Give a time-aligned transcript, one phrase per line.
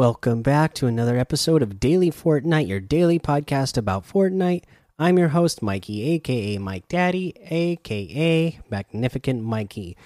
[0.00, 4.62] Welcome back to another episode of Daily Fortnite, your daily podcast about Fortnite.
[4.98, 9.98] I'm your host, Mikey, aka Mike Daddy, aka Magnificent Mikey.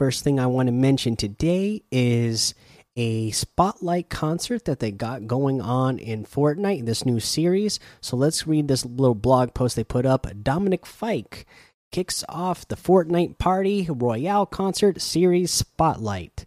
[0.00, 2.54] First thing I want to mention today is
[2.96, 7.78] a spotlight concert that they got going on in Fortnite, this new series.
[8.00, 10.26] So let's read this little blog post they put up.
[10.42, 11.46] Dominic Fike
[11.92, 16.44] kicks off the Fortnite Party Royale concert series Spotlight.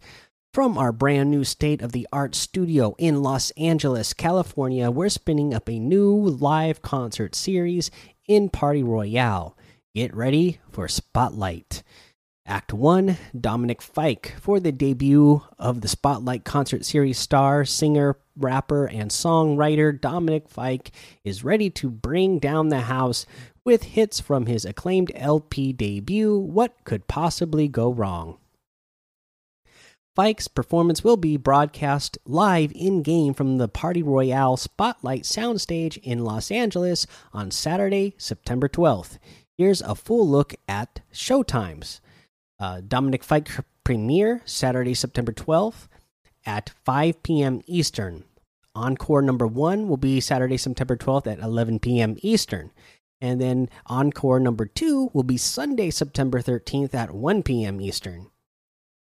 [0.52, 5.54] From our brand new state of the art studio in Los Angeles, California, we're spinning
[5.54, 7.92] up a new live concert series
[8.28, 9.56] in Party Royale.
[9.94, 11.84] Get ready for Spotlight.
[12.48, 18.88] Act 1 Dominic Fike for the debut of the Spotlight concert series star, singer, rapper,
[18.88, 20.90] and songwriter Dominic Fike
[21.24, 23.28] is ready to bring down the house
[23.64, 26.40] with hits from his acclaimed LP debut.
[26.40, 28.39] What could possibly go wrong?
[30.20, 36.26] Fike's performance will be broadcast live in game from the Party Royale Spotlight Soundstage in
[36.26, 39.18] Los Angeles on Saturday, September 12th.
[39.58, 42.02] Here's a full look at showtimes.
[42.60, 43.50] Uh, Dominic Fike
[43.86, 45.88] premiere Saturday, September 12th
[46.46, 47.62] at 5 p.m.
[47.66, 48.26] Eastern.
[48.76, 52.18] Encore number one will be Saturday, September 12th at 11 p.m.
[52.22, 52.72] Eastern.
[53.22, 57.80] And then encore number two will be Sunday, September 13th at 1 p.m.
[57.80, 58.28] Eastern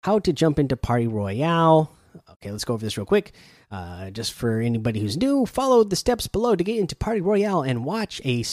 [0.03, 1.93] how to jump into Party Royale.
[2.31, 3.33] Okay, let's go over this real quick.
[3.71, 7.63] Uh, just for anybody who's new, follow the steps below to get into Party Royale
[7.63, 8.45] and watch a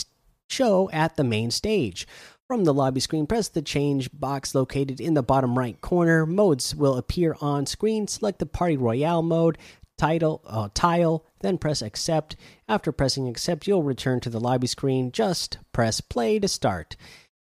[0.49, 2.07] show at the main stage.
[2.47, 6.25] From the lobby screen, press the change box located in the bottom right corner.
[6.27, 8.07] Modes will appear on screen.
[8.07, 9.57] Select the Party Royale mode,
[9.97, 12.35] title, uh, tile, then press accept.
[12.67, 15.11] After pressing accept, you'll return to the lobby screen.
[15.11, 16.95] Just press play to start.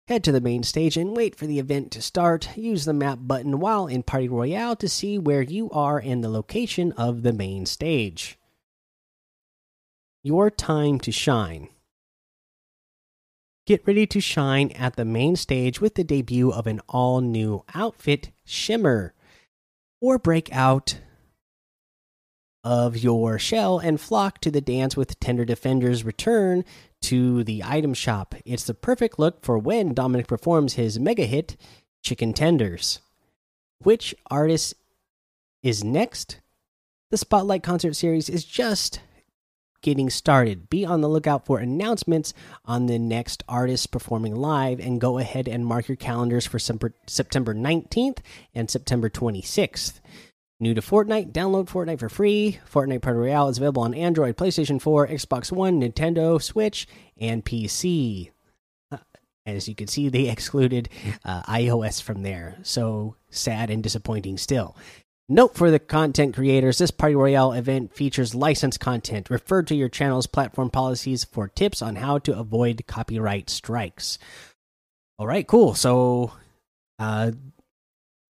[0.09, 2.58] Head to the main stage and wait for the event to start.
[2.58, 6.30] Use the map button while in Party Royale to see where you are and the
[6.30, 8.40] location of the main stage.
[10.24, 11.69] Your time to shine.
[13.68, 17.64] Get ready to shine at the main stage with the debut of an all new
[17.75, 19.14] outfit, Shimmer.
[20.02, 21.02] Or break out
[22.64, 26.66] of your shell and flock to the dance with Tender Defender's return
[27.02, 28.36] to the item shop.
[28.46, 31.56] It's the perfect look for when Dominic performs his mega hit,
[32.04, 33.00] Chicken Tenders.
[33.82, 34.74] Which artist
[35.64, 36.40] is next?
[37.12, 39.02] The Spotlight Concert Series is just
[39.82, 40.70] getting started.
[40.70, 42.34] Be on the lookout for announcements
[42.66, 47.54] on the next artists performing live and go ahead and mark your calendars for September
[47.56, 48.18] 19th
[48.54, 50.02] and September 26th.
[50.62, 52.59] New to Fortnite, download Fortnite for free.
[52.70, 56.86] Fortnite Party Royale is available on Android, PlayStation 4, Xbox One, Nintendo, Switch,
[57.18, 58.31] and PC.
[58.92, 58.98] Uh,
[59.46, 60.90] as you can see, they excluded
[61.24, 62.58] uh, iOS from there.
[62.64, 64.75] So sad and disappointing still.
[65.31, 69.30] Note for the content creators this Party Royale event features licensed content.
[69.30, 74.18] Refer to your channel's platform policies for tips on how to avoid copyright strikes.
[75.19, 75.75] All right, cool.
[75.75, 76.34] So,
[76.98, 77.31] uh,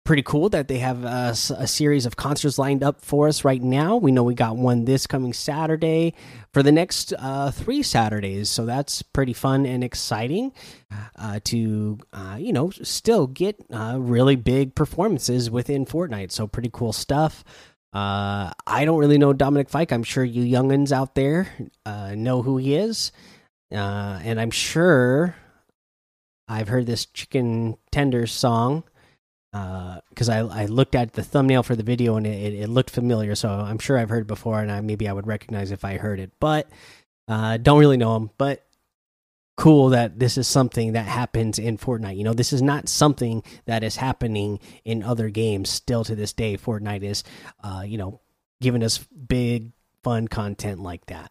[0.05, 3.63] pretty cool that they have a, a, series of concerts lined up for us right
[3.63, 3.97] now.
[3.97, 6.15] We know we got one this coming Saturday
[6.53, 10.53] for the next uh, three Saturdays, so that's pretty fun and exciting
[11.17, 16.33] uh, to uh, you know still get uh, really big performances within Fortnite.
[16.33, 17.45] So pretty cool stuff.
[17.93, 19.93] Uh, I don't really know Dominic Fike.
[19.93, 21.49] I'm sure you younguns out there
[21.85, 23.13] uh, know who he is,
[23.71, 25.37] and I'm sure
[26.49, 28.85] I've heard this Chicken tender song
[29.53, 32.91] because uh, I, I looked at the thumbnail for the video and it, it, looked
[32.91, 35.97] familiar, so I'm sure I've heard before, and I maybe I would recognize if I
[35.97, 36.69] heard it, but
[37.27, 38.31] uh, don't really know him.
[38.39, 38.65] But
[39.57, 42.17] cool that this is something that happens in Fortnite.
[42.17, 45.69] You know, this is not something that is happening in other games.
[45.69, 47.25] Still to this day, Fortnite is,
[47.63, 48.21] uh, you know,
[48.63, 49.73] giving us big
[50.03, 51.31] fun content like that.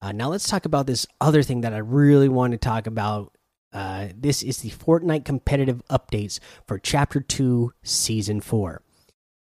[0.00, 3.36] Uh, now let's talk about this other thing that I really want to talk about
[3.72, 8.82] uh, this is the Fortnite competitive updates for Chapter 2, Season 4.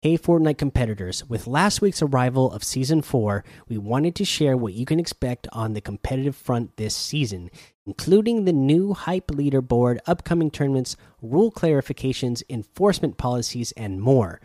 [0.00, 4.72] Hey, Fortnite competitors, with last week's arrival of Season 4, we wanted to share what
[4.72, 7.52] you can expect on the competitive front this season,
[7.86, 14.40] including the new hype leaderboard, upcoming tournaments, rule clarifications, enforcement policies, and more.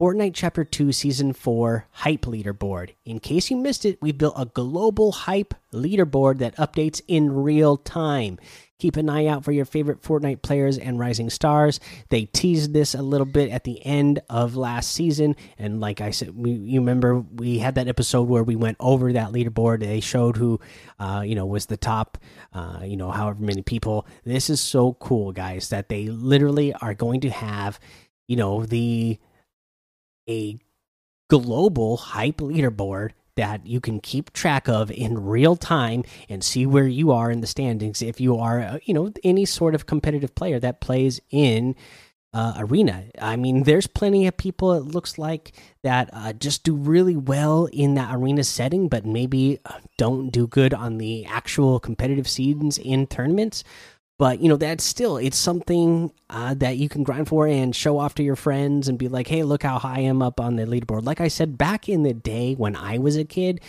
[0.00, 2.94] Fortnite Chapter 2 Season 4 Hype Leaderboard.
[3.04, 7.76] In case you missed it, we've built a global hype leaderboard that updates in real
[7.76, 8.40] time.
[8.80, 11.78] Keep an eye out for your favorite Fortnite players and rising stars.
[12.08, 16.10] They teased this a little bit at the end of last season, and like I
[16.10, 19.78] said, we, you remember we had that episode where we went over that leaderboard.
[19.78, 20.58] They showed who,
[20.98, 22.18] uh, you know, was the top,
[22.52, 24.08] uh, you know, however many people.
[24.24, 27.78] This is so cool, guys, that they literally are going to have,
[28.26, 29.20] you know, the
[30.28, 30.58] a
[31.28, 36.86] global hype leaderboard that you can keep track of in real time and see where
[36.86, 40.34] you are in the standings if you are uh, you know any sort of competitive
[40.34, 41.74] player that plays in
[42.32, 43.04] uh, arena.
[43.20, 47.66] I mean there's plenty of people it looks like that uh, just do really well
[47.66, 52.76] in that arena setting but maybe uh, don't do good on the actual competitive scenes
[52.78, 53.62] in tournaments
[54.18, 57.98] but you know that's still it's something uh, that you can grind for and show
[57.98, 60.64] off to your friends and be like hey look how high i'm up on the
[60.64, 61.04] leaderboard.
[61.04, 63.60] Like i said back in the day when i was a kid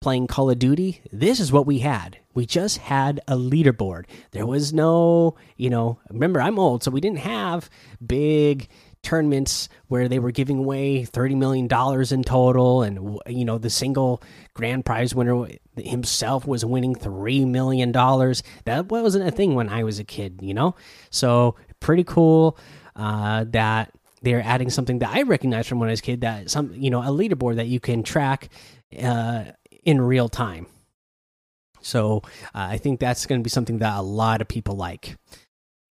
[0.00, 2.18] playing call of duty this is what we had.
[2.34, 4.06] We just had a leaderboard.
[4.32, 7.70] There was no you know remember i'm old so we didn't have
[8.04, 8.68] big
[9.04, 13.70] tournaments where they were giving away 30 million dollars in total and you know the
[13.70, 14.22] single
[14.54, 15.46] grand prize winner
[15.76, 18.42] himself was winning 3 million dollars.
[18.64, 20.74] That wasn't a thing when i was a kid you know?
[21.10, 22.58] So pretty cool
[22.96, 23.92] uh, that
[24.22, 26.90] they're adding something that i recognized from when i was a kid that some you
[26.90, 28.48] know a leaderboard that you can track
[29.02, 29.44] uh,
[29.82, 30.66] in real time.
[31.82, 32.22] So
[32.54, 35.16] uh, i think that's going to be something that a lot of people like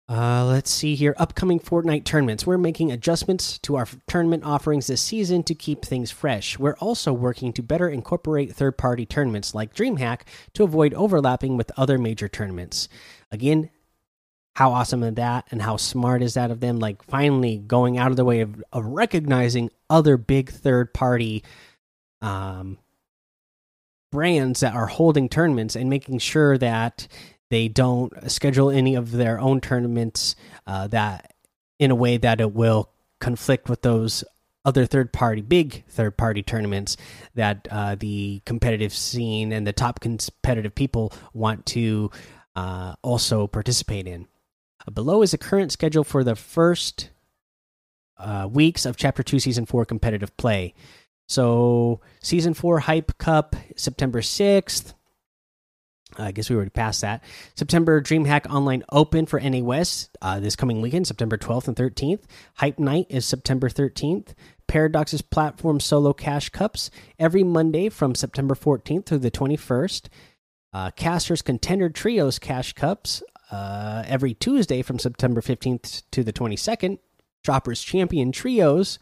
[0.07, 1.15] uh, let's see here.
[1.17, 2.47] Upcoming Fortnite tournaments.
[2.47, 6.59] We're making adjustments to our tournament offerings this season to keep things fresh.
[6.59, 10.23] We're also working to better incorporate third party tournaments like DreamHack
[10.53, 12.89] to avoid overlapping with other major tournaments.
[13.33, 13.71] Again,
[14.57, 16.79] how awesome is that and how smart is that of them?
[16.79, 21.43] Like, finally going out of the way of, of recognizing other big third party
[22.21, 22.79] um,
[24.13, 27.09] brands that are holding tournaments and making sure that
[27.51, 30.37] they don't schedule any of their own tournaments
[30.67, 31.35] uh, that
[31.79, 34.25] in a way that it will conflict with those
[34.65, 36.97] other third party big third party tournaments
[37.35, 42.11] that uh, the competitive scene and the top competitive people want to
[42.57, 44.27] uh, also participate in.
[44.93, 47.11] Below is a current schedule for the first
[48.19, 50.75] uh, weeks of chapter 2 season 4 competitive play.
[51.27, 54.95] So season 4 hype cup september 6th
[56.17, 57.23] I guess we already passed that.
[57.55, 62.23] September DreamHack Online Open for NA West uh, this coming weekend, September 12th and 13th.
[62.57, 64.35] Hype Night is September 13th.
[64.67, 70.09] Paradox's Platform Solo Cash Cups every Monday from September 14th through the 21st.
[70.73, 76.99] Uh, Casters Contender Trios Cash Cups uh, every Tuesday from September 15th to the 22nd.
[77.43, 78.99] Droppers Champion Trios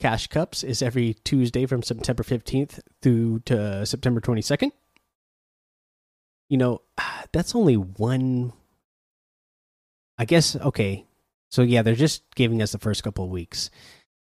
[0.00, 4.70] Cash Cups is every Tuesday from September 15th through to September 22nd
[6.50, 6.82] you know,
[7.32, 8.52] that's only one.
[10.18, 11.06] I guess okay.
[11.50, 13.70] So yeah, they're just giving us the first couple of weeks.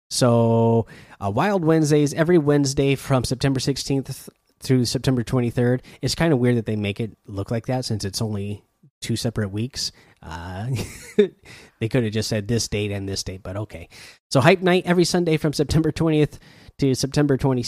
[0.09, 0.85] So
[1.23, 4.29] uh, Wild Wednesdays every Wednesday from September 16th
[4.59, 5.81] through September 23rd.
[6.01, 8.63] It's kind of weird that they make it look like that since it's only
[9.01, 9.91] two separate weeks.
[10.21, 10.67] Uh,
[11.79, 13.89] they could have just said this date and this date, but okay.
[14.29, 16.39] So Hype Night every Sunday from September 20th
[16.79, 17.63] to September 20,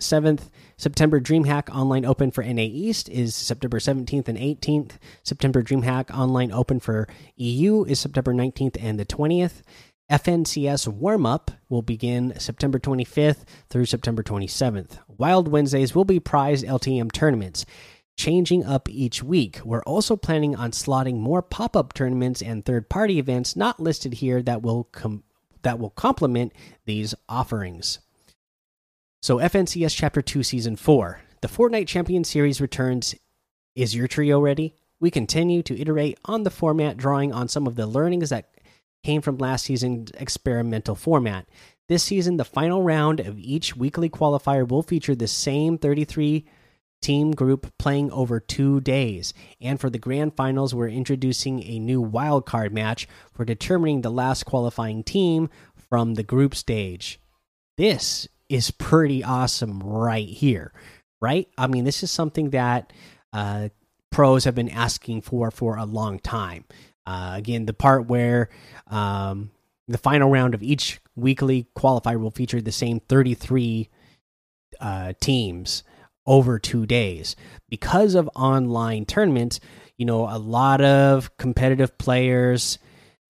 [0.00, 0.50] 7th.
[0.76, 4.92] September DreamHack Online Open for NA East is September 17th and 18th.
[5.22, 9.62] September DreamHack Online Open for EU is September 19th and the 20th.
[10.10, 14.98] FNCS Warm Up will begin September 25th through September 27th.
[15.06, 17.64] Wild Wednesdays will be prized LTM tournaments,
[18.16, 19.60] changing up each week.
[19.64, 24.14] We're also planning on slotting more pop up tournaments and third party events not listed
[24.14, 24.88] here that will
[25.62, 26.52] that will complement
[26.86, 28.00] these offerings.
[29.22, 31.20] So, FNCS Chapter 2, Season 4.
[31.42, 33.14] The Fortnite Champion Series returns.
[33.74, 34.74] Is your trio ready?
[34.98, 38.48] We continue to iterate on the format, drawing on some of the learnings that
[39.04, 41.46] came from last season's experimental format.
[41.86, 46.46] This season, the final round of each weekly qualifier will feature the same 33
[47.02, 49.34] team group playing over two days.
[49.60, 54.46] And for the grand finals, we're introducing a new wildcard match for determining the last
[54.46, 57.20] qualifying team from the group stage.
[57.76, 60.72] This is pretty awesome right here,
[61.20, 61.48] right?
[61.56, 62.92] I mean, this is something that
[63.32, 63.68] uh,
[64.10, 66.64] pros have been asking for for a long time.
[67.06, 68.50] Uh, again, the part where
[68.88, 69.50] um,
[69.88, 73.88] the final round of each weekly qualifier will feature the same 33
[74.80, 75.84] uh, teams
[76.26, 77.36] over two days.
[77.68, 79.60] Because of online tournaments,
[79.96, 82.78] you know, a lot of competitive players,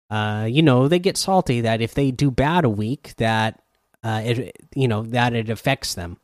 [0.08, 3.62] uh, you know, they get salty that if they do bad a week, that
[4.02, 6.18] uh, it you know that it affects them,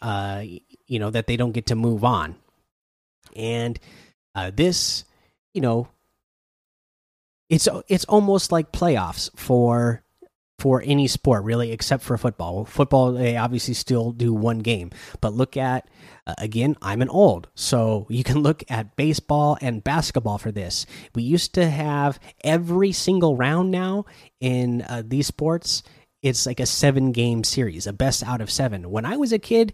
[0.00, 0.42] uh,
[0.86, 2.36] you know that they don't get to move on,
[3.36, 3.78] and
[4.34, 5.04] uh, this,
[5.54, 5.88] you know,
[7.48, 10.02] it's it's almost like playoffs for
[10.58, 12.64] for any sport really except for football.
[12.64, 14.90] Football they obviously still do one game.
[15.20, 15.88] But look at
[16.26, 20.84] uh, again i'm an old so you can look at baseball and basketball for this.
[21.14, 24.04] We used to have every single round now
[24.40, 25.82] in uh, these sports
[26.22, 28.90] it's like a seven game series, a best out of seven.
[28.90, 29.72] When I was a kid,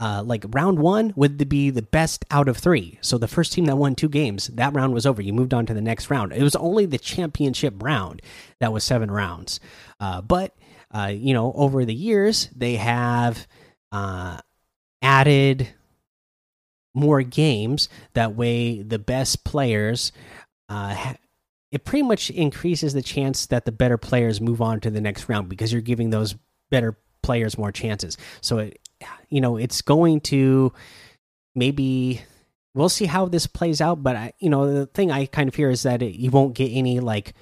[0.00, 2.98] uh, like round one would be the best out of three.
[3.00, 5.22] So the first team that won two games, that round was over.
[5.22, 6.32] You moved on to the next round.
[6.32, 8.22] It was only the championship round
[8.60, 9.60] that was seven rounds.
[10.00, 10.56] Uh, but
[10.90, 13.46] uh, you know, over the years, they have
[13.92, 14.38] uh,
[15.02, 15.68] added
[16.94, 17.88] more games.
[18.14, 20.12] That way, the best players.
[20.68, 21.14] Uh,
[21.74, 25.28] it pretty much increases the chance that the better players move on to the next
[25.28, 26.36] round because you're giving those
[26.70, 28.16] better players more chances.
[28.40, 28.78] So it
[29.28, 30.72] you know, it's going to
[31.56, 32.22] maybe
[32.74, 34.04] we'll see how this plays out.
[34.04, 36.54] But I, you know, the thing I kind of fear is that it, you won't
[36.54, 37.34] get any like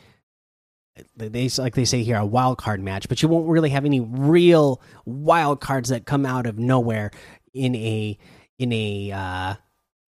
[1.17, 4.01] they like they say here a wild card match, but you won't really have any
[4.01, 7.11] real wild cards that come out of nowhere
[7.53, 8.19] in a
[8.59, 9.55] in a uh,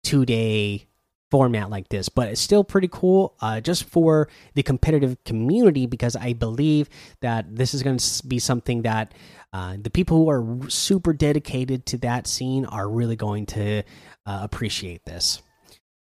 [0.04, 0.86] two day
[1.32, 2.10] format like this.
[2.10, 6.90] But it's still pretty cool, uh, just for the competitive community because I believe
[7.22, 9.14] that this is going to be something that
[9.54, 13.78] uh, the people who are super dedicated to that scene are really going to
[14.26, 15.40] uh, appreciate this.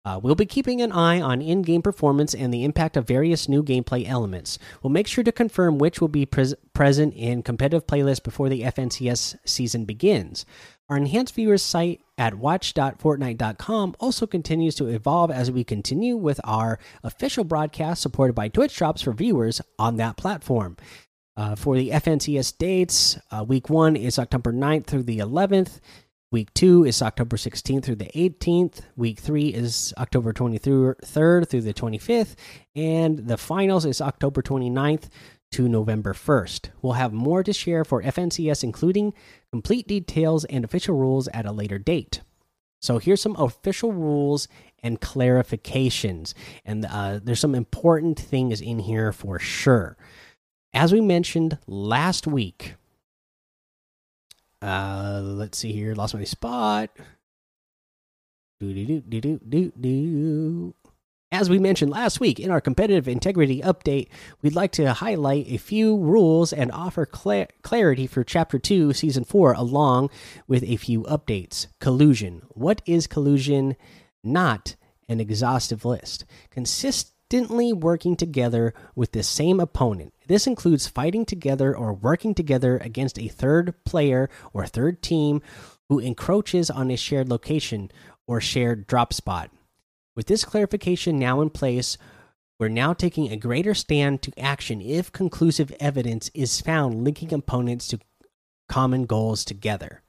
[0.04, 3.48] Uh, we'll be keeping an eye on in game performance and the impact of various
[3.48, 4.58] new gameplay elements.
[4.82, 8.62] We'll make sure to confirm which will be pres present in competitive playlists before the
[8.62, 10.46] FNCS season begins.
[10.90, 16.78] Our enhanced viewers site at watch.fortnite.com also continues to evolve as we continue with our
[17.02, 20.78] official broadcast supported by Twitch drops for viewers on that platform.
[21.38, 25.80] Uh, for the FNCS dates, uh, week one is October 9th through the 11th.
[26.32, 28.82] Week two is October 16th through the 18th.
[28.98, 32.36] Week three is October 23rd through the 25th.
[32.76, 35.10] And the finals is October 29th
[35.52, 36.70] to November 1st.
[36.82, 39.14] We'll have more to share for FNCS, including
[39.52, 42.22] complete details and official rules at a later date.
[42.82, 44.48] So here's some official rules
[44.82, 46.34] and clarifications.
[46.64, 49.98] And uh, there's some important things in here for sure
[50.74, 52.76] as we mentioned last week,
[54.62, 56.92] uh, let's see here, lost my spot.
[58.60, 60.76] Do do do do do do.
[61.32, 64.08] As we mentioned last week in our competitive integrity update,
[64.42, 69.24] we'd like to highlight a few rules and offer cl clarity for Chapter 2, Season
[69.24, 70.10] 4, along
[70.48, 71.68] with a few updates.
[71.80, 72.42] Collusion.
[72.50, 73.76] What is collusion?
[74.24, 74.76] Not
[75.08, 76.26] an exhaustive list.
[76.50, 83.18] Consistently working together with the same opponent this includes fighting together or working together against
[83.18, 85.42] a third player or third team
[85.90, 87.92] who encroaches on a shared location
[88.28, 89.50] or shared drop spot.
[90.20, 91.98] With this clarification now in place,
[92.60, 97.88] we're now taking a greater stand to action if conclusive evidence is found linking opponents
[97.88, 98.02] to
[98.68, 100.02] common goals together.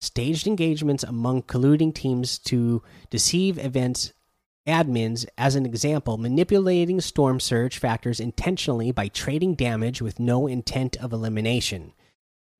[0.00, 4.12] Staged engagements among colluding teams to deceive events
[4.64, 10.96] admins, as an example, manipulating storm surge factors intentionally by trading damage with no intent
[10.98, 11.92] of elimination.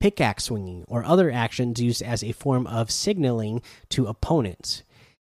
[0.00, 4.82] Pickaxe swinging or other actions used as a form of signaling to opponents.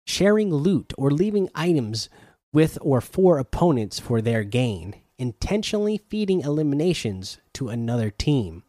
[0.09, 2.09] Sharing loot or leaving items
[2.51, 4.95] with or for opponents for their gain.
[5.19, 8.63] Intentionally feeding eliminations to another team.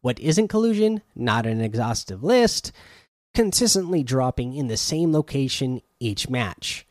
[0.00, 1.02] What isn't collusion?
[1.14, 2.72] Not an exhaustive list
[3.34, 6.84] consistently dropping in the same location each match,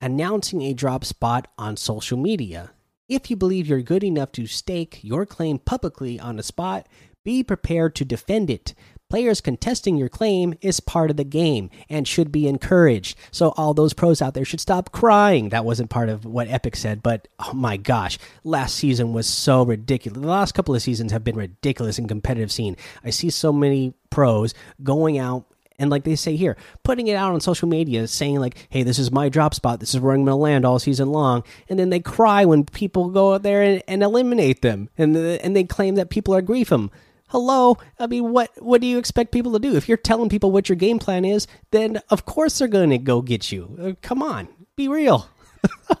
[0.00, 2.70] announcing a drop spot on social media.
[3.08, 6.86] If you believe you're good enough to stake your claim publicly on a spot,
[7.24, 8.74] be prepared to defend it.
[9.10, 13.16] Players contesting your claim is part of the game and should be encouraged.
[13.30, 15.48] So, all those pros out there should stop crying.
[15.48, 19.62] That wasn't part of what Epic said, but oh my gosh, last season was so
[19.62, 20.20] ridiculous.
[20.20, 22.76] The last couple of seasons have been ridiculous in competitive scene.
[23.02, 25.46] I see so many pros going out
[25.78, 28.98] and like they say here, putting it out on social media, saying like, "Hey, this
[28.98, 29.80] is my drop spot.
[29.80, 32.64] This is where I'm going to land all season long," and then they cry when
[32.64, 36.42] people go out there and, and eliminate them, and and they claim that people are
[36.42, 36.90] grief them.
[37.28, 39.76] Hello, I mean, what what do you expect people to do?
[39.76, 42.98] If you're telling people what your game plan is, then of course they're going to
[42.98, 43.76] go get you.
[43.80, 45.28] Uh, come on, be real.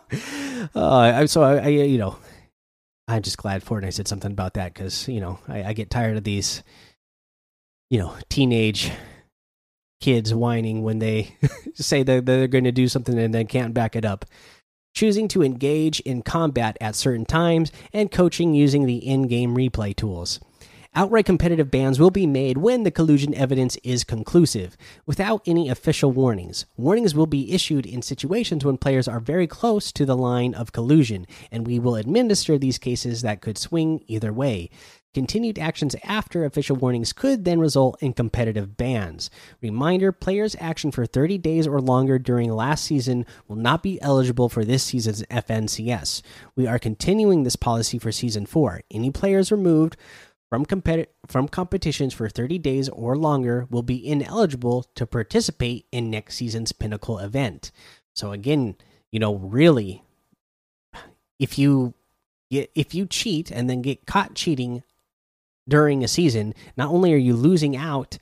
[0.74, 2.16] uh, so I, I, you know,
[3.06, 6.16] I'm just glad Fortnite said something about that because you know I, I get tired
[6.16, 6.62] of these,
[7.90, 8.90] you know, teenage
[10.00, 11.36] kids whining when they
[11.74, 14.24] say that they're going to do something and then can't back it up.
[14.94, 19.94] Choosing to engage in combat at certain times and coaching using the in game replay
[19.94, 20.40] tools.
[20.94, 24.76] Outright competitive bans will be made when the collusion evidence is conclusive,
[25.06, 26.66] without any official warnings.
[26.76, 30.72] Warnings will be issued in situations when players are very close to the line of
[30.72, 34.70] collusion, and we will administer these cases that could swing either way.
[35.14, 39.30] Continued actions after official warnings could then result in competitive bans.
[39.62, 44.48] Reminder players' action for 30 days or longer during last season will not be eligible
[44.48, 46.22] for this season's FNCS.
[46.54, 48.82] We are continuing this policy for season 4.
[48.90, 49.96] Any players removed
[50.48, 50.64] from,
[51.26, 56.72] from competitions for 30 days or longer will be ineligible to participate in next season's
[56.72, 57.70] pinnacle event.
[58.14, 58.76] So, again,
[59.12, 60.02] you know, really,
[61.38, 61.94] if you
[62.50, 64.82] if you cheat and then get caught cheating
[65.68, 68.18] during a season, not only are you losing out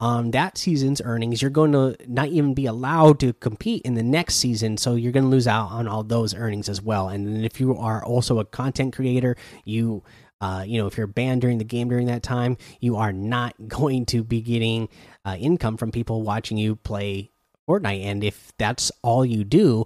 [0.00, 4.02] on that season's earnings, you're going to not even be allowed to compete in the
[4.02, 4.76] next season.
[4.76, 7.08] So you're going to lose out on all those earnings as well.
[7.08, 10.02] And if you are also a content creator, you
[10.40, 13.54] uh, you know, if you're banned during the game during that time, you are not
[13.68, 14.88] going to be getting
[15.24, 17.30] uh, income from people watching you play
[17.68, 18.04] Fortnite.
[18.04, 19.84] And if that's all you do,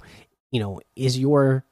[0.50, 1.64] you know, is your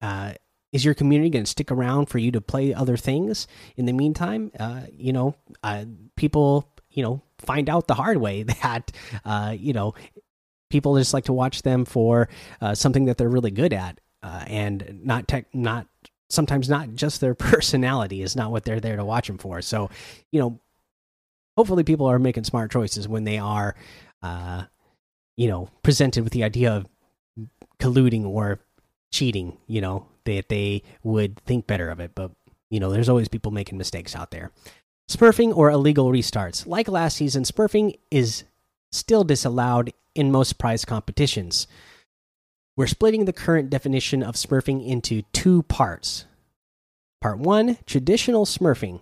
[0.00, 0.32] uh,
[0.72, 3.92] is your community going to stick around for you to play other things in the
[3.92, 4.50] meantime?
[4.58, 5.84] Uh, you know, uh,
[6.16, 8.90] people, you know, find out the hard way that,
[9.24, 9.94] uh, you know,
[10.70, 12.28] people just like to watch them for
[12.72, 15.86] something that they're really good at, uh, and not tech, not
[16.32, 19.62] sometimes not just their personality is not what they're there to watch them for.
[19.62, 19.90] So,
[20.30, 20.60] you know,
[21.56, 23.74] hopefully people are making smart choices when they are,
[24.22, 24.64] uh,
[25.36, 26.86] you know, presented with the idea of
[27.78, 28.60] colluding or
[29.10, 29.58] cheating.
[29.66, 32.12] You know, that they would think better of it.
[32.14, 32.32] But,
[32.70, 34.50] you know, there's always people making mistakes out there.
[35.10, 36.66] Smurfing or illegal restarts.
[36.66, 38.44] Like last season, smurfing is
[38.90, 41.66] still disallowed in most prize competitions.
[42.76, 46.24] We're splitting the current definition of smurfing into two parts.
[47.20, 49.00] Part 1 Traditional smurfing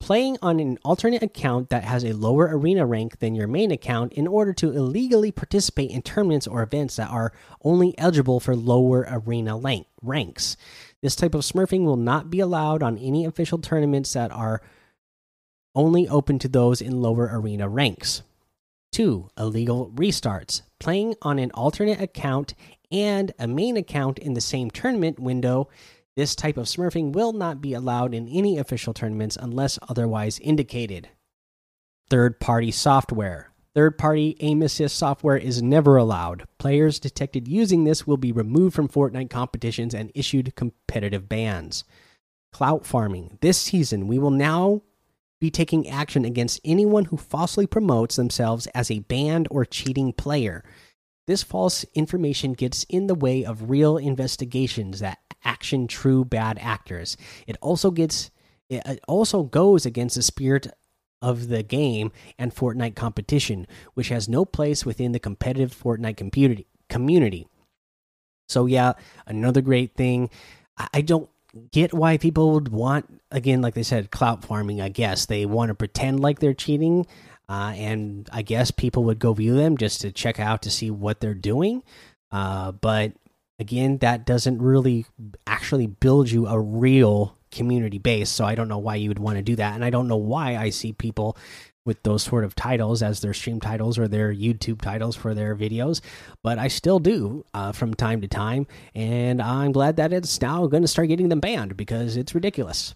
[0.00, 4.12] playing on an alternate account that has a lower arena rank than your main account
[4.14, 9.06] in order to illegally participate in tournaments or events that are only eligible for lower
[9.08, 9.60] arena
[10.02, 10.56] ranks.
[11.02, 14.62] This type of smurfing will not be allowed on any official tournaments that are
[15.74, 18.22] only open to those in lower arena ranks.
[18.92, 19.28] 2.
[19.38, 20.62] Illegal restarts.
[20.80, 22.54] Playing on an alternate account
[22.90, 25.68] and a main account in the same tournament window
[26.16, 31.08] this type of smurfing will not be allowed in any official tournaments unless otherwise indicated.
[32.10, 33.52] Third party software.
[33.74, 36.44] Third party aim assist software is never allowed.
[36.58, 41.84] Players detected using this will be removed from Fortnite competitions and issued competitive bans.
[42.52, 43.38] Clout farming.
[43.40, 44.82] This season, we will now
[45.40, 50.64] be taking action against anyone who falsely promotes themselves as a banned or cheating player.
[51.30, 57.16] This false information gets in the way of real investigations that action true bad actors.
[57.46, 58.32] It also gets
[58.68, 60.66] it also goes against the spirit
[61.22, 66.66] of the game and Fortnite competition, which has no place within the competitive Fortnite community.
[66.88, 67.46] Community.
[68.48, 70.30] So yeah, another great thing.
[70.92, 71.30] I don't
[71.70, 74.80] get why people would want again, like they said, clout farming.
[74.80, 77.06] I guess they want to pretend like they're cheating,
[77.50, 80.88] uh, and I guess people would go view them just to check out to see
[80.88, 81.82] what they're doing.
[82.30, 83.12] Uh, but
[83.58, 85.04] again, that doesn't really
[85.48, 88.30] actually build you a real community base.
[88.30, 89.74] So I don't know why you would want to do that.
[89.74, 91.36] And I don't know why I see people
[91.84, 95.56] with those sort of titles as their stream titles or their YouTube titles for their
[95.56, 96.00] videos,
[96.44, 98.68] but I still do uh, from time to time.
[98.94, 102.94] And I'm glad that it's now going to start getting them banned because it's ridiculous.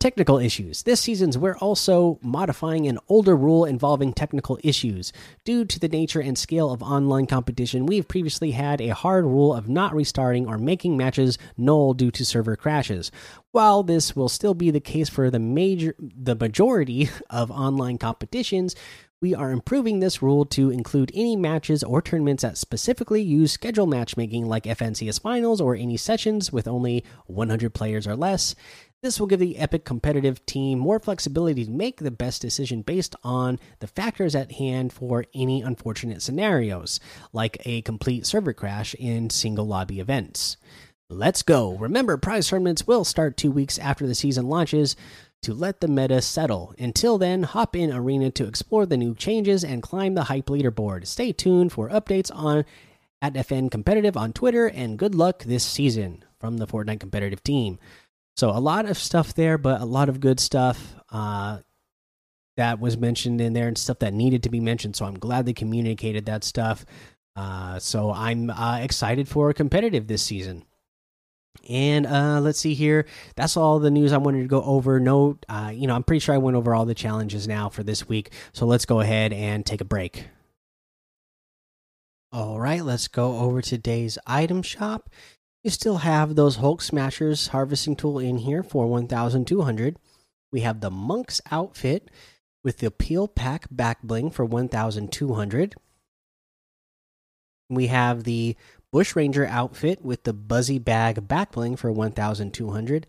[0.00, 0.84] Technical issues.
[0.84, 5.12] This season's we're also modifying an older rule involving technical issues.
[5.44, 9.52] Due to the nature and scale of online competition, we've previously had a hard rule
[9.52, 13.12] of not restarting or making matches null due to server crashes.
[13.50, 18.74] While this will still be the case for the major the majority of online competitions,
[19.20, 23.86] we are improving this rule to include any matches or tournaments that specifically use schedule
[23.86, 28.54] matchmaking like FNCS finals or any sessions with only 100 players or less.
[29.02, 33.16] This will give the Epic competitive team more flexibility to make the best decision based
[33.24, 37.00] on the factors at hand for any unfortunate scenarios,
[37.32, 40.58] like a complete server crash in single lobby events.
[41.08, 41.78] Let's go.
[41.78, 44.96] Remember, prize tournaments will start two weeks after the season launches
[45.44, 46.74] to let the meta settle.
[46.78, 51.06] Until then, hop in Arena to explore the new changes and climb the hype leaderboard.
[51.06, 52.66] Stay tuned for updates on
[53.22, 57.78] at FN Competitive on Twitter, and good luck this season from the Fortnite competitive team.
[58.36, 61.58] So a lot of stuff there, but a lot of good stuff uh,
[62.56, 64.96] that was mentioned in there and stuff that needed to be mentioned.
[64.96, 66.84] So I'm glad they communicated that stuff.
[67.36, 70.64] Uh, so I'm uh, excited for a competitive this season.
[71.68, 73.06] And uh, let's see here.
[73.36, 74.98] That's all the news I wanted to go over.
[74.98, 77.82] No, uh, you know, I'm pretty sure I went over all the challenges now for
[77.82, 78.32] this week.
[78.52, 80.26] So let's go ahead and take a break.
[82.32, 85.10] All right, let's go over today's item shop.
[85.62, 89.98] You still have those Hulk Smashers harvesting tool in here for 1,200.
[90.50, 92.10] We have the Monk's outfit
[92.64, 95.74] with the Peel Pack back bling for 1,200.
[97.68, 98.56] We have the
[98.90, 103.06] Bush Ranger outfit with the Buzzy Bag back bling for 1,200.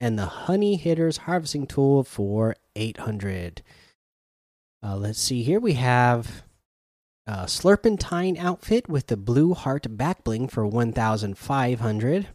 [0.00, 3.62] And the Honey Hitters harvesting tool for 800.
[4.82, 5.60] Uh, let's see here.
[5.60, 6.44] We have
[7.30, 12.28] a Slurpentine outfit with the Blue Heart back bling for 1,500.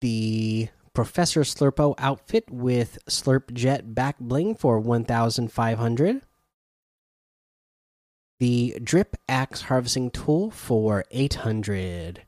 [0.00, 6.22] The Professor Slurpo outfit with Slurp Jet back bling for 1,500.
[8.40, 12.22] The Drip Axe harvesting tool for 800.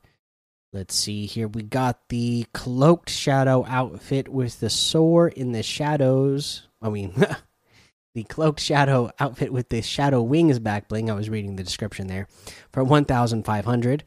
[0.71, 1.47] Let's see here.
[1.47, 6.67] We got the Cloaked Shadow outfit with the Soar in the Shadows.
[6.83, 7.15] I mean,
[8.15, 11.11] the Cloaked Shadow outfit with the Shadow Wings back bling.
[11.11, 12.27] I was reading the description there
[12.73, 14.03] for 1,500.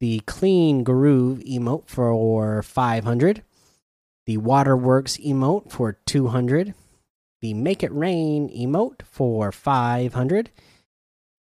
[0.00, 3.42] The Clean Groove emote for 500
[4.26, 6.74] the Waterworks emote for 200,
[7.40, 10.50] the Make It Rain emote for 500,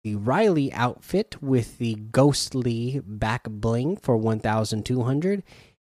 [0.04, 5.44] the Riley outfit with the Ghostly back bling for 1200,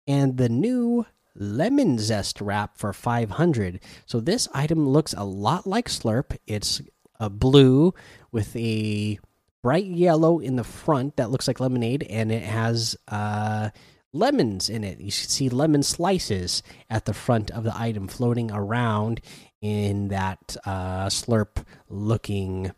[0.06, 1.06] and the new
[1.38, 3.80] Lemon Zest wrap for 500.
[4.06, 6.36] So this item looks a lot like Slurp.
[6.46, 6.82] It's
[7.20, 7.94] a blue
[8.32, 9.18] with a
[9.62, 13.70] bright yellow in the front that looks like lemonade, and it has uh
[14.12, 15.00] lemons in it.
[15.00, 19.20] You see lemon slices at the front of the item floating around
[19.60, 22.72] in that uh, slurp looking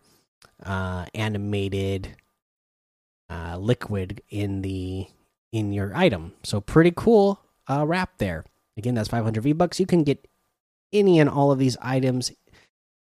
[0.65, 2.17] uh, animated
[3.29, 5.07] uh, liquid in the
[5.53, 6.33] in your item.
[6.43, 8.45] So pretty cool uh, wrap there.
[8.77, 9.79] Again, that's 500 V bucks.
[9.79, 10.27] You can get
[10.93, 12.33] any and all of these items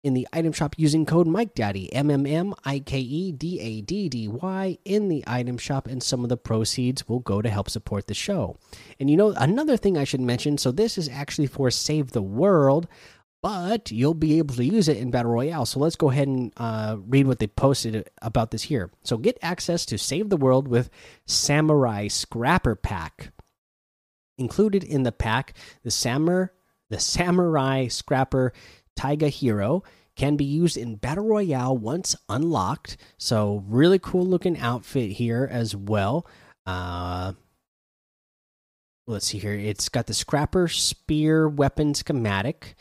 [0.04, 3.60] in the item shop using code Mike Daddy M M M I K E D
[3.60, 7.42] A D D Y in the item shop, and some of the proceeds will go
[7.42, 8.58] to help support the show.
[9.00, 12.22] And you know, another thing I should mention so, this is actually for Save the
[12.22, 12.88] World,
[13.44, 15.66] but you'll be able to use it in Battle Royale.
[15.66, 18.92] So, let's go ahead and uh, read what they posted about this here.
[19.04, 20.90] So, get access to Save the World with
[21.26, 23.32] Samurai Scrapper Pack.
[24.38, 26.48] Included in the pack, the Samurai
[26.90, 28.54] the Samurai Scrapper
[28.96, 29.84] Taiga Hero
[30.16, 32.98] can be used in Battle Royale once unlocked.
[33.18, 36.26] So, really cool looking outfit here as well.
[36.66, 37.34] Uh,
[39.06, 39.54] let's see here.
[39.54, 42.76] It's got the Scrapper Spear Weapon schematic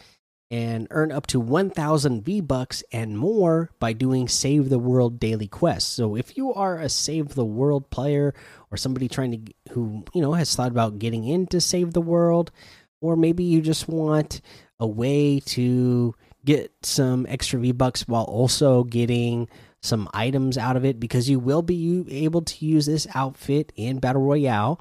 [0.51, 5.49] and earn up to 1000 V bucks and more by doing Save the World daily
[5.49, 5.93] quests.
[5.93, 8.35] So, if you are a Save the World player
[8.71, 12.53] or somebody trying to who, you know, has thought about getting into Save the World,
[13.01, 14.41] or maybe you just want
[14.79, 19.49] a way to get some extra V bucks while also getting
[19.83, 23.99] some items out of it because you will be able to use this outfit in
[23.99, 24.81] Battle Royale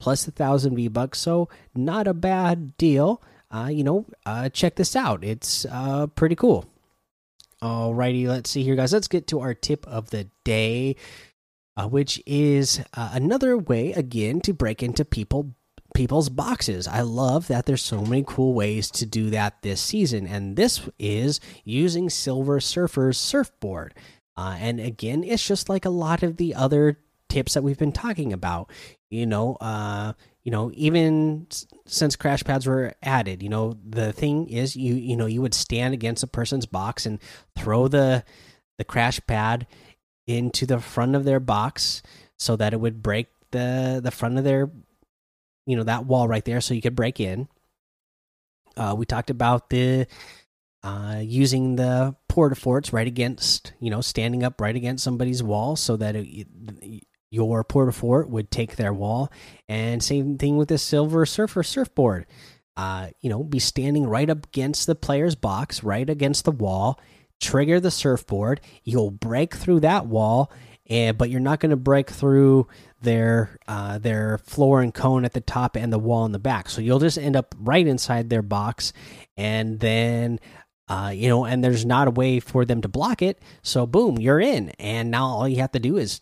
[0.00, 1.20] plus a thousand V bucks.
[1.20, 3.22] So, not a bad deal.
[3.54, 5.22] Uh, you know, uh, check this out.
[5.22, 6.66] It's uh, pretty cool.
[7.62, 8.92] Alrighty, let's see here, guys.
[8.92, 10.96] Let's get to our tip of the day,
[11.76, 15.54] uh, which is uh, another way again to break into people
[15.94, 16.88] people's boxes.
[16.88, 20.88] I love that there's so many cool ways to do that this season, and this
[20.98, 23.94] is using Silver Surfer's surfboard.
[24.36, 27.92] Uh, and again, it's just like a lot of the other tips that we've been
[27.92, 28.68] talking about.
[29.10, 31.46] You know, uh, you know, even
[31.86, 35.54] since crash pads were added, you know, the thing is, you you know, you would
[35.54, 37.18] stand against a person's box and
[37.56, 38.24] throw the
[38.78, 39.66] the crash pad
[40.26, 42.02] into the front of their box
[42.38, 44.70] so that it would break the the front of their
[45.66, 47.48] you know that wall right there, so you could break in.
[48.76, 50.06] Uh, we talked about the
[50.82, 55.76] uh, using the porta forts right against, you know, standing up right against somebody's wall
[55.76, 56.46] so that it,
[57.34, 59.30] your porta fort would take their wall.
[59.68, 62.26] And same thing with the Silver Surfer surfboard.
[62.76, 66.98] Uh, you know, be standing right up against the player's box, right against the wall,
[67.40, 68.60] trigger the surfboard.
[68.82, 70.50] You'll break through that wall,
[70.88, 72.66] and but you're not going to break through
[73.00, 76.68] their uh, their floor and cone at the top and the wall in the back.
[76.68, 78.92] So you'll just end up right inside their box,
[79.36, 80.40] and then
[80.88, 83.40] uh, you know, and there's not a way for them to block it.
[83.62, 86.20] So boom, you're in, and now all you have to do is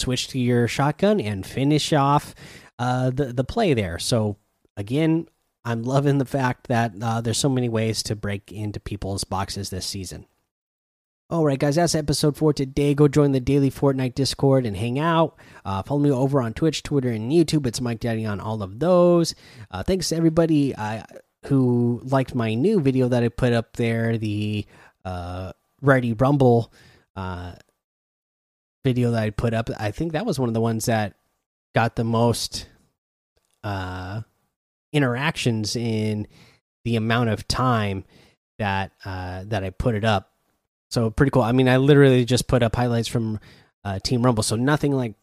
[0.00, 2.34] switch to your shotgun and finish off
[2.78, 3.98] uh, the the play there.
[3.98, 4.36] So
[4.76, 5.28] again,
[5.64, 9.70] I'm loving the fact that uh, there's so many ways to break into people's boxes
[9.70, 10.26] this season.
[11.28, 12.92] All right, guys, that's episode four today.
[12.92, 15.38] Go join the daily Fortnite Discord and hang out.
[15.64, 17.66] Uh, follow me over on Twitch, Twitter, and YouTube.
[17.68, 19.36] It's Mike Daddy on all of those.
[19.70, 21.04] Uh, thanks to everybody uh,
[21.46, 24.66] who liked my new video that I put up there, the
[25.04, 26.72] uh, Ready Rumble
[27.14, 27.52] uh,
[28.84, 29.70] video that I put up.
[29.78, 31.14] I think that was one of the ones that
[31.74, 32.66] got the most
[33.62, 34.22] uh,
[34.92, 36.26] interactions in
[36.84, 38.04] the amount of time
[38.58, 40.32] that uh, that I put it up.
[40.90, 41.42] So pretty cool.
[41.42, 43.38] I mean, I literally just put up highlights from
[43.84, 45.14] uh, Team Rumble, so nothing like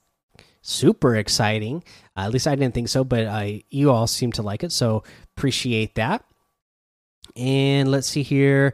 [0.61, 1.83] super exciting.
[2.15, 4.71] Uh, at least I didn't think so, but I you all seem to like it,
[4.71, 5.03] so
[5.35, 6.23] appreciate that.
[7.35, 8.73] And let's see here.